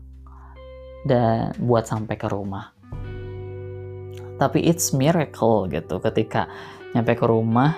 dan 1.09 1.57
buat 1.65 1.89
sampai 1.89 2.21
ke 2.21 2.29
rumah. 2.29 2.77
Tapi 4.37 4.69
it's 4.69 4.93
miracle 4.93 5.65
gitu 5.73 5.97
ketika 6.05 6.45
nyampe 6.93 7.17
ke 7.17 7.25
rumah 7.25 7.73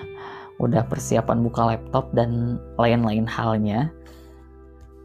udah 0.58 0.82
persiapan 0.90 1.38
buka 1.46 1.70
laptop 1.70 2.10
dan 2.10 2.58
lain-lain 2.74 3.30
halnya 3.30 3.94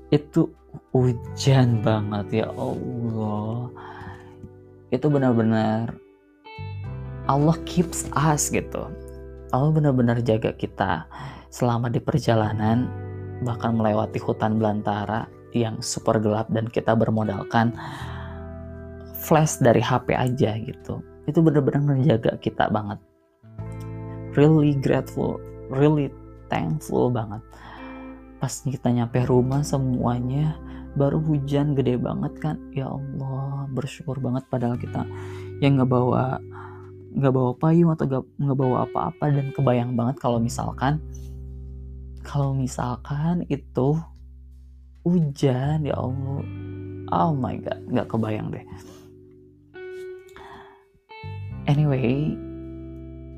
itu 0.09 0.49
hujan 0.89 1.77
banget 1.85 2.41
ya 2.41 2.47
Allah 2.57 3.69
itu 4.89 5.05
benar-benar 5.05 5.93
Allah 7.27 7.55
keeps 7.63 8.07
us 8.13 8.51
gitu. 8.51 8.89
Allah 9.53 9.71
benar-benar 9.71 10.19
jaga 10.25 10.51
kita 10.53 11.07
selama 11.53 11.87
di 11.87 12.01
perjalanan 12.01 12.89
bahkan 13.45 13.77
melewati 13.77 14.17
hutan 14.17 14.57
belantara 14.57 15.29
yang 15.53 15.77
super 15.79 16.17
gelap 16.17 16.49
dan 16.49 16.65
kita 16.65 16.97
bermodalkan 16.97 17.75
flash 19.23 19.61
dari 19.61 19.79
HP 19.79 20.17
aja 20.17 20.57
gitu. 20.57 20.99
Itu 21.29 21.39
bener-bener 21.39 21.79
menjaga 21.85 22.35
kita 22.41 22.67
banget. 22.73 22.99
Really 24.33 24.75
grateful 24.81 25.37
really 25.73 26.11
thankful 26.51 27.09
banget. 27.09 27.41
Pas 28.37 28.51
kita 28.51 28.91
nyampe 28.91 29.23
rumah 29.25 29.63
semuanya 29.63 30.59
baru 30.93 31.17
hujan 31.23 31.73
gede 31.73 31.97
banget 31.97 32.33
kan? 32.43 32.59
Ya 32.75 32.91
Allah 32.91 33.65
bersyukur 33.71 34.19
banget 34.19 34.45
padahal 34.51 34.75
kita 34.77 35.07
yang 35.63 35.79
nggak 35.79 35.89
bawa 35.89 36.37
nggak 37.13 37.33
bawa 37.33 37.51
payung 37.57 37.93
atau 37.93 38.25
nggak 38.41 38.57
bawa 38.57 38.89
apa-apa 38.89 39.25
dan 39.29 39.53
kebayang 39.53 39.93
banget 39.93 40.17
kalau 40.17 40.41
misalkan 40.41 40.97
kalau 42.23 42.55
misalkan 42.55 43.43
itu 43.51 43.99
hujan 45.03 45.83
ya 45.83 45.95
Allah. 45.99 46.41
Oh 47.11 47.35
my 47.35 47.59
god 47.59 47.83
nggak 47.91 48.07
kebayang 48.09 48.49
deh. 48.49 48.65
Anyway 51.69 52.33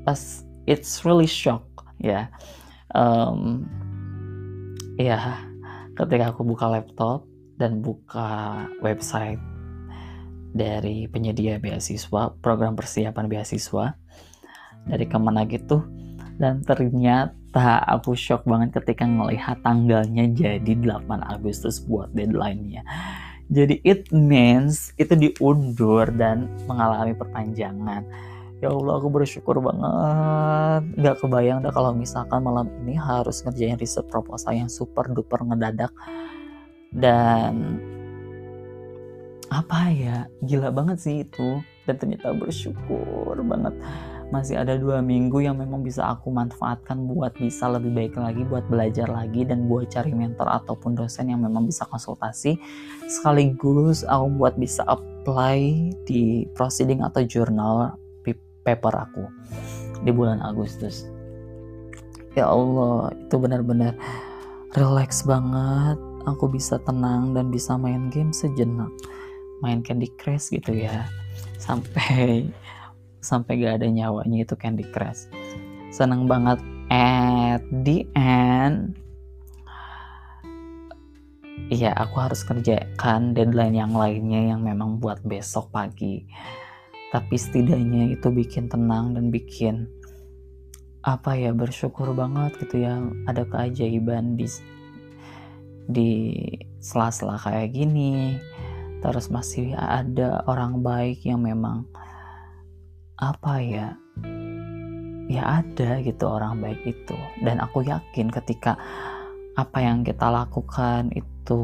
pas 0.06 0.46
it's 0.64 1.04
really 1.04 1.28
shock 1.28 1.66
ya. 2.00 2.30
Um, 2.94 3.66
ya 4.96 5.44
ketika 5.98 6.32
aku 6.32 6.46
buka 6.46 6.70
laptop 6.70 7.28
dan 7.60 7.84
buka 7.84 8.64
website 8.80 9.40
dari 10.56 11.04
penyedia 11.06 11.60
beasiswa 11.60 12.32
program 12.40 12.72
persiapan 12.72 13.28
beasiswa. 13.28 13.92
Dari 14.86 15.04
Kemenag 15.04 15.50
itu 15.52 15.82
dan 16.36 16.60
ternyata 16.64 17.80
aku 17.88 18.12
shock 18.12 18.44
banget 18.44 18.76
ketika 18.76 19.08
ngelihat 19.08 19.60
tanggalnya 19.64 20.28
jadi 20.32 20.72
8 20.78 21.08
Agustus 21.24 21.80
buat 21.80 22.12
deadline-nya. 22.12 22.84
Jadi 23.46 23.80
it 23.86 24.10
means 24.10 24.92
itu 24.98 25.14
diundur 25.14 26.10
dan 26.12 26.50
mengalami 26.66 27.14
perpanjangan. 27.14 28.02
Ya 28.58 28.72
Allah 28.72 28.94
aku 28.98 29.08
bersyukur 29.12 29.60
banget. 29.60 30.82
Gak 30.98 31.16
kebayang 31.24 31.60
dah 31.64 31.72
kalau 31.72 31.92
misalkan 31.92 32.40
malam 32.42 32.68
ini 32.84 32.96
harus 32.96 33.44
ngerjain 33.44 33.76
riset 33.76 34.04
proposal 34.08 34.56
yang 34.56 34.68
super 34.68 35.08
duper 35.12 35.40
ngedadak. 35.44 35.92
Dan 36.92 37.80
apa 39.50 39.90
ya? 39.92 40.26
Gila 40.42 40.74
banget 40.74 40.98
sih 41.02 41.22
itu. 41.22 41.62
Dan 41.86 41.94
ternyata 42.02 42.34
bersyukur 42.34 43.38
banget. 43.46 43.74
Masih 44.34 44.58
ada 44.58 44.74
dua 44.74 44.98
minggu 44.98 45.38
yang 45.38 45.54
memang 45.54 45.86
bisa 45.86 46.02
aku 46.02 46.34
manfaatkan 46.34 47.06
buat 47.06 47.30
bisa 47.38 47.70
lebih 47.70 47.94
baik 47.94 48.14
lagi 48.18 48.42
buat 48.42 48.66
belajar 48.66 49.06
lagi 49.06 49.46
dan 49.46 49.70
buat 49.70 49.86
cari 49.86 50.10
mentor 50.10 50.50
ataupun 50.50 50.98
dosen 50.98 51.30
yang 51.30 51.46
memang 51.46 51.70
bisa 51.70 51.86
konsultasi. 51.86 52.58
Sekaligus 53.06 54.02
aku 54.02 54.26
buat 54.34 54.58
bisa 54.58 54.82
apply 54.82 55.94
di 56.10 56.42
proceeding 56.58 57.06
atau 57.06 57.22
jurnal 57.22 57.94
paper 58.66 58.94
aku 58.98 59.30
di 60.02 60.10
bulan 60.10 60.42
Agustus. 60.42 61.06
Ya 62.34 62.50
Allah 62.50 63.14
itu 63.14 63.38
benar-benar 63.38 63.94
relax 64.74 65.22
banget. 65.22 66.02
Aku 66.26 66.50
bisa 66.50 66.82
tenang 66.82 67.38
dan 67.38 67.54
bisa 67.54 67.78
main 67.78 68.10
game 68.10 68.34
sejenak 68.34 68.90
main 69.60 69.80
Candy 69.80 70.10
Crush 70.16 70.52
gitu 70.52 70.72
ya. 70.72 71.08
Sampai 71.56 72.48
sampai 73.24 73.58
gak 73.58 73.82
ada 73.82 73.88
nyawanya 73.90 74.44
itu 74.44 74.54
Candy 74.54 74.86
Crush. 74.90 75.28
Seneng 75.90 76.28
banget. 76.28 76.60
At 76.86 77.66
the 77.82 78.06
end 78.14 78.94
Iya, 81.66 81.90
aku 81.98 82.22
harus 82.22 82.46
kerjakan 82.46 83.34
deadline 83.34 83.74
yang 83.74 83.90
lainnya 83.90 84.54
yang 84.54 84.62
memang 84.62 85.02
buat 85.02 85.18
besok 85.26 85.74
pagi. 85.74 86.22
Tapi 87.10 87.34
setidaknya 87.34 88.14
itu 88.14 88.30
bikin 88.30 88.70
tenang 88.70 89.18
dan 89.18 89.34
bikin 89.34 89.90
apa 91.02 91.34
ya 91.34 91.50
bersyukur 91.50 92.14
banget 92.14 92.54
gitu 92.62 92.86
ya. 92.86 93.02
Ada 93.26 93.50
keajaiban 93.50 94.38
di 94.38 94.46
di 95.90 96.10
sela-sela 96.78 97.34
kayak 97.34 97.74
gini. 97.74 98.38
Terus 99.04 99.28
masih 99.28 99.76
ada 99.76 100.40
orang 100.48 100.80
baik 100.80 101.20
yang 101.22 101.44
memang 101.44 101.84
apa 103.16 103.60
ya 103.64 103.96
ya 105.26 105.42
ada 105.62 106.00
gitu 106.00 106.24
orang 106.26 106.62
baik 106.62 106.80
itu. 106.86 107.16
Dan 107.42 107.60
aku 107.60 107.84
yakin 107.84 108.30
ketika 108.32 108.78
apa 109.56 109.78
yang 109.80 110.04
kita 110.04 110.28
lakukan 110.28 111.10
itu 111.12 111.62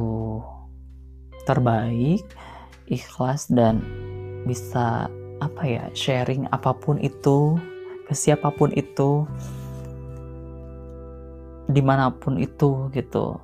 terbaik 1.45 2.25
ikhlas 2.89 3.49
dan 3.49 3.81
bisa 4.45 5.09
apa 5.43 5.63
ya 5.67 5.85
sharing 5.95 6.47
apa 6.51 6.75
pun 6.75 6.99
itu 7.03 7.59
ke 8.07 8.15
siapa 8.15 8.51
pun 8.55 8.71
itu 8.75 9.27
di 11.71 11.81
mana 11.81 12.13
pun 12.13 12.37
itu 12.37 12.91
gitu. 12.93 13.39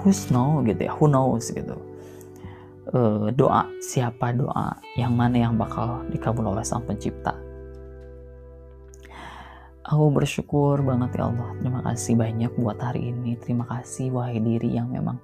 Who's 0.00 0.32
know 0.32 0.64
gitu 0.64 0.88
ya 0.88 0.92
who 0.96 1.08
knows 1.08 1.52
gitu 1.52 1.89
uh, 2.94 3.30
doa. 3.34 3.66
Siapa 3.82 4.34
doa? 4.34 4.74
Yang 4.98 5.12
mana 5.14 5.36
yang 5.48 5.54
bakal 5.58 6.02
dikabul 6.10 6.50
oleh 6.50 6.64
sang 6.66 6.82
pencipta? 6.86 7.34
Aku 9.90 10.12
bersyukur 10.14 10.78
banget 10.86 11.18
ya 11.18 11.26
Allah. 11.32 11.50
Terima 11.58 11.80
kasih 11.82 12.14
banyak 12.14 12.52
buat 12.54 12.78
hari 12.78 13.10
ini. 13.10 13.34
Terima 13.42 13.66
kasih 13.66 14.14
wahai 14.14 14.38
diri 14.38 14.78
yang 14.78 14.92
memang 14.92 15.18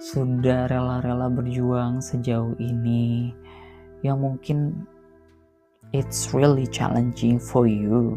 sudah 0.00 0.64
rela-rela 0.70 1.28
berjuang 1.28 2.00
sejauh 2.00 2.56
ini. 2.56 3.36
Yang 4.00 4.18
mungkin 4.18 4.58
it's 5.92 6.32
really 6.32 6.64
challenging 6.64 7.36
for 7.36 7.68
you 7.68 8.16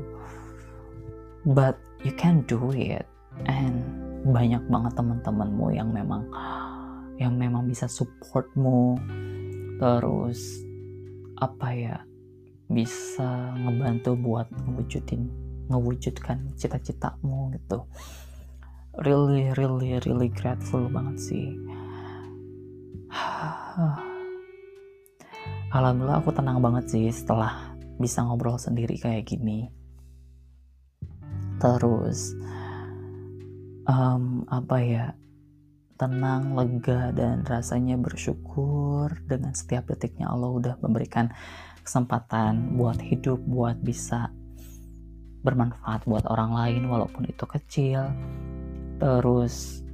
but 1.43 1.75
you 2.07 2.15
can 2.15 2.41
do 2.47 2.71
it. 2.71 3.03
And 3.45 3.83
banyak 4.25 4.63
banget 4.71 4.95
teman-temanmu 4.97 5.75
yang 5.75 5.93
memang 5.93 6.25
yang 7.19 7.35
memang 7.39 7.67
bisa 7.67 7.87
supportmu. 7.87 8.99
Terus 9.79 10.39
apa 11.35 11.67
ya 11.75 11.97
bisa 12.65 13.53
ngebantu 13.59 14.15
buat 14.17 14.47
ngewujudin 14.49 15.29
ngewujudkan 15.69 16.53
cita-citamu 16.57 17.53
gitu. 17.57 17.85
Really 19.03 19.51
really 19.59 19.99
really 20.07 20.29
grateful 20.31 20.87
banget 20.87 21.19
sih. 21.19 21.47
Alhamdulillah 25.75 26.23
aku 26.23 26.31
tenang 26.31 26.63
banget 26.63 26.87
sih 26.87 27.11
setelah 27.11 27.75
bisa 27.99 28.23
ngobrol 28.23 28.55
sendiri 28.55 28.95
kayak 28.95 29.27
gini. 29.27 29.67
Terus 31.59 32.35
um, 33.87 34.43
apa 34.47 34.77
ya 34.79 35.05
tenang, 35.95 36.55
lega 36.55 37.15
dan 37.15 37.47
rasanya 37.47 37.95
bersyukur 37.95 39.11
dengan 39.27 39.55
setiap 39.55 39.87
detiknya 39.87 40.27
Allah 40.27 40.51
udah 40.51 40.75
memberikan 40.83 41.31
kesempatan 41.83 42.75
buat 42.75 42.99
hidup, 42.99 43.39
buat 43.47 43.79
bisa 43.79 44.31
bermanfaat 45.45 46.09
buat 46.09 46.25
orang 46.25 46.51
lain 46.51 46.83
walaupun 46.89 47.29
itu 47.29 47.45
kecil. 47.47 48.11
Terus 48.99 49.85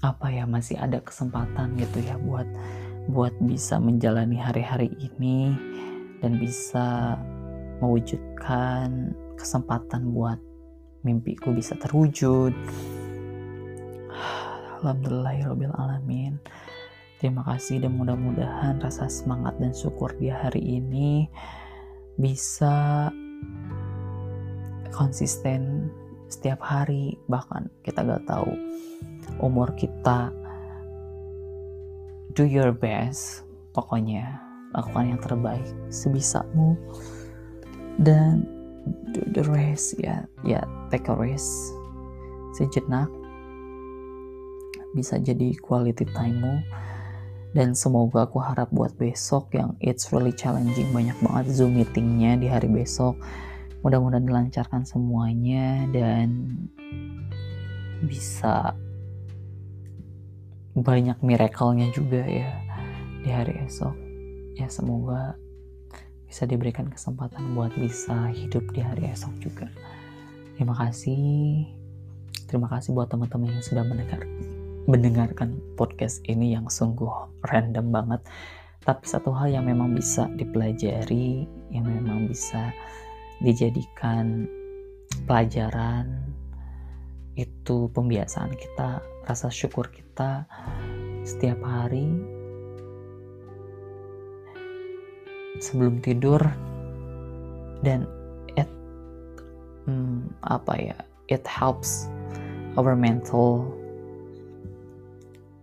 apa 0.00 0.32
ya 0.32 0.48
masih 0.48 0.80
ada 0.80 1.04
kesempatan 1.04 1.76
gitu 1.76 2.00
ya 2.00 2.16
buat 2.16 2.48
buat 3.12 3.36
bisa 3.44 3.76
menjalani 3.76 4.40
hari-hari 4.40 4.88
ini 4.96 5.52
dan 6.24 6.40
bisa 6.40 7.20
mewujudkan 7.84 9.12
kesempatan 9.36 10.16
buat 10.16 10.40
mimpiku 11.04 11.52
bisa 11.52 11.76
terwujud 11.76 12.52
Alamin 14.84 16.40
terima 17.20 17.44
kasih 17.44 17.84
dan 17.84 18.00
mudah-mudahan 18.00 18.80
rasa 18.80 19.04
semangat 19.12 19.60
dan 19.60 19.76
syukur 19.76 20.08
di 20.16 20.32
hari 20.32 20.80
ini 20.80 21.28
bisa 22.16 23.08
konsisten 24.88 25.92
setiap 26.32 26.64
hari. 26.64 27.20
Bahkan 27.28 27.84
kita 27.84 28.08
gak 28.08 28.24
tahu 28.24 28.56
umur 29.44 29.68
kita. 29.76 30.32
Do 32.32 32.48
your 32.48 32.72
best. 32.72 33.44
Pokoknya 33.76 34.40
lakukan 34.72 35.14
yang 35.14 35.20
terbaik 35.20 35.66
sebisamu 35.92 36.74
dan 38.00 38.48
do 39.12 39.20
the 39.36 39.44
rest 39.44 39.92
ya. 40.00 40.24
Ya 40.40 40.64
take 40.88 41.12
a 41.12 41.14
rest. 41.14 41.52
Sejenak 42.56 43.19
bisa 44.96 45.18
jadi 45.18 45.54
quality 45.58 46.06
time-mu 46.10 46.62
dan 47.50 47.74
semoga 47.74 48.30
aku 48.30 48.38
harap 48.38 48.70
buat 48.70 48.94
besok 48.94 49.54
yang 49.54 49.74
it's 49.82 50.14
really 50.14 50.30
challenging 50.34 50.86
banyak 50.94 51.14
banget 51.18 51.46
zoom 51.50 51.74
meetingnya 51.74 52.38
di 52.38 52.46
hari 52.46 52.70
besok 52.70 53.18
mudah-mudahan 53.82 54.26
dilancarkan 54.26 54.86
semuanya 54.86 55.88
dan 55.90 56.46
bisa 58.06 58.76
banyak 60.78 61.18
miracle-nya 61.20 61.90
juga 61.90 62.22
ya 62.22 62.50
di 63.20 63.28
hari 63.28 63.66
esok 63.66 63.96
ya 64.56 64.70
semoga 64.70 65.34
bisa 66.30 66.46
diberikan 66.46 66.86
kesempatan 66.86 67.58
buat 67.58 67.74
bisa 67.74 68.30
hidup 68.30 68.62
di 68.70 68.78
hari 68.78 69.10
esok 69.10 69.34
juga. 69.42 69.66
Terima 70.54 70.78
kasih. 70.78 71.66
Terima 72.46 72.70
kasih 72.70 72.94
buat 72.94 73.10
teman-teman 73.10 73.50
yang 73.50 73.66
sudah 73.66 73.82
mendengar 73.82 74.22
mendengarkan 74.90 75.62
podcast 75.78 76.18
ini 76.26 76.58
yang 76.58 76.66
sungguh 76.66 77.08
random 77.46 77.94
banget. 77.94 78.22
Tapi 78.82 79.04
satu 79.06 79.30
hal 79.30 79.54
yang 79.54 79.70
memang 79.70 79.94
bisa 79.94 80.26
dipelajari, 80.34 81.46
yang 81.70 81.86
memang 81.86 82.26
bisa 82.26 82.74
dijadikan 83.38 84.50
pelajaran 85.30 86.10
itu 87.38 87.86
pembiasaan 87.94 88.50
kita, 88.58 88.98
rasa 89.30 89.46
syukur 89.46 89.86
kita 89.94 90.44
setiap 91.22 91.62
hari 91.62 92.10
sebelum 95.60 96.00
tidur 96.00 96.40
dan 97.84 98.08
it 98.56 98.66
hmm, 99.84 100.32
apa 100.48 100.72
ya 100.80 100.98
it 101.28 101.44
helps 101.44 102.08
our 102.80 102.96
mental 102.96 103.68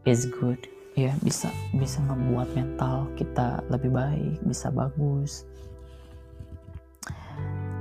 is 0.07 0.23
good. 0.39 0.57
Ya 0.97 1.13
bisa 1.21 1.51
bisa 1.77 2.01
membuat 2.01 2.49
mental 2.57 3.05
kita 3.19 3.61
lebih 3.69 3.93
baik 3.93 4.39
bisa 4.47 4.71
bagus. 4.73 5.45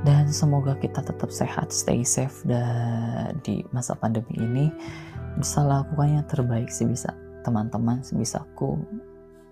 Dan 0.04 0.28
semoga 0.28 0.76
kita 0.76 1.00
tetap 1.00 1.32
sehat 1.32 1.72
stay 1.72 2.04
safe 2.04 2.44
di 3.40 3.64
masa 3.72 3.96
pandemi 3.96 4.36
ini. 4.36 4.66
Bisa 5.40 5.64
lakukan 5.64 6.20
yang 6.20 6.26
terbaik 6.28 6.68
sih 6.68 6.84
bisa 6.84 7.14
teman-teman 7.46 8.02
sebisaku 8.02 8.76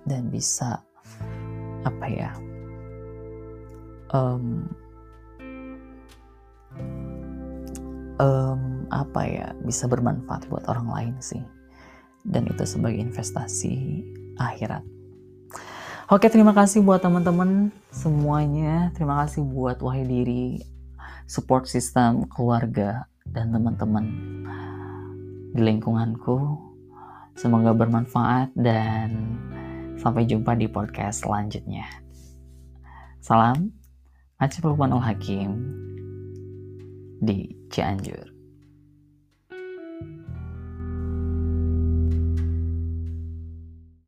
dan 0.05 0.29
bisa 0.29 0.83
apa 1.85 2.07
ya 2.09 2.33
um, 4.13 4.67
um, 8.19 8.89
apa 8.89 9.23
ya 9.27 9.47
bisa 9.65 9.87
bermanfaat 9.87 10.49
buat 10.49 10.65
orang 10.69 10.89
lain 10.91 11.15
sih 11.21 11.43
dan 12.25 12.49
itu 12.49 12.65
sebagai 12.65 13.05
investasi 13.05 14.03
akhirat. 14.41 14.83
Oke 16.13 16.29
terima 16.29 16.53
kasih 16.53 16.85
buat 16.85 17.01
teman-teman 17.01 17.73
semuanya. 17.89 18.93
Terima 18.93 19.25
kasih 19.25 19.41
buat 19.41 19.81
wahai 19.81 20.05
diri 20.05 20.61
support 21.25 21.65
system 21.65 22.29
keluarga 22.29 23.09
dan 23.25 23.53
teman-teman 23.53 24.05
di 25.57 25.61
lingkunganku. 25.65 26.61
Semoga 27.35 27.73
bermanfaat 27.73 28.53
dan 28.53 29.41
sampai 29.97 30.29
jumpa 30.29 30.53
di 30.55 30.69
podcast 30.69 31.25
selanjutnya. 31.25 31.89
Salam 33.25 33.73
Aceh 34.37 34.61
Lukmanul 34.61 35.01
Hakim 35.01 35.51
di 37.25 37.49
Cianjur. 37.73 38.34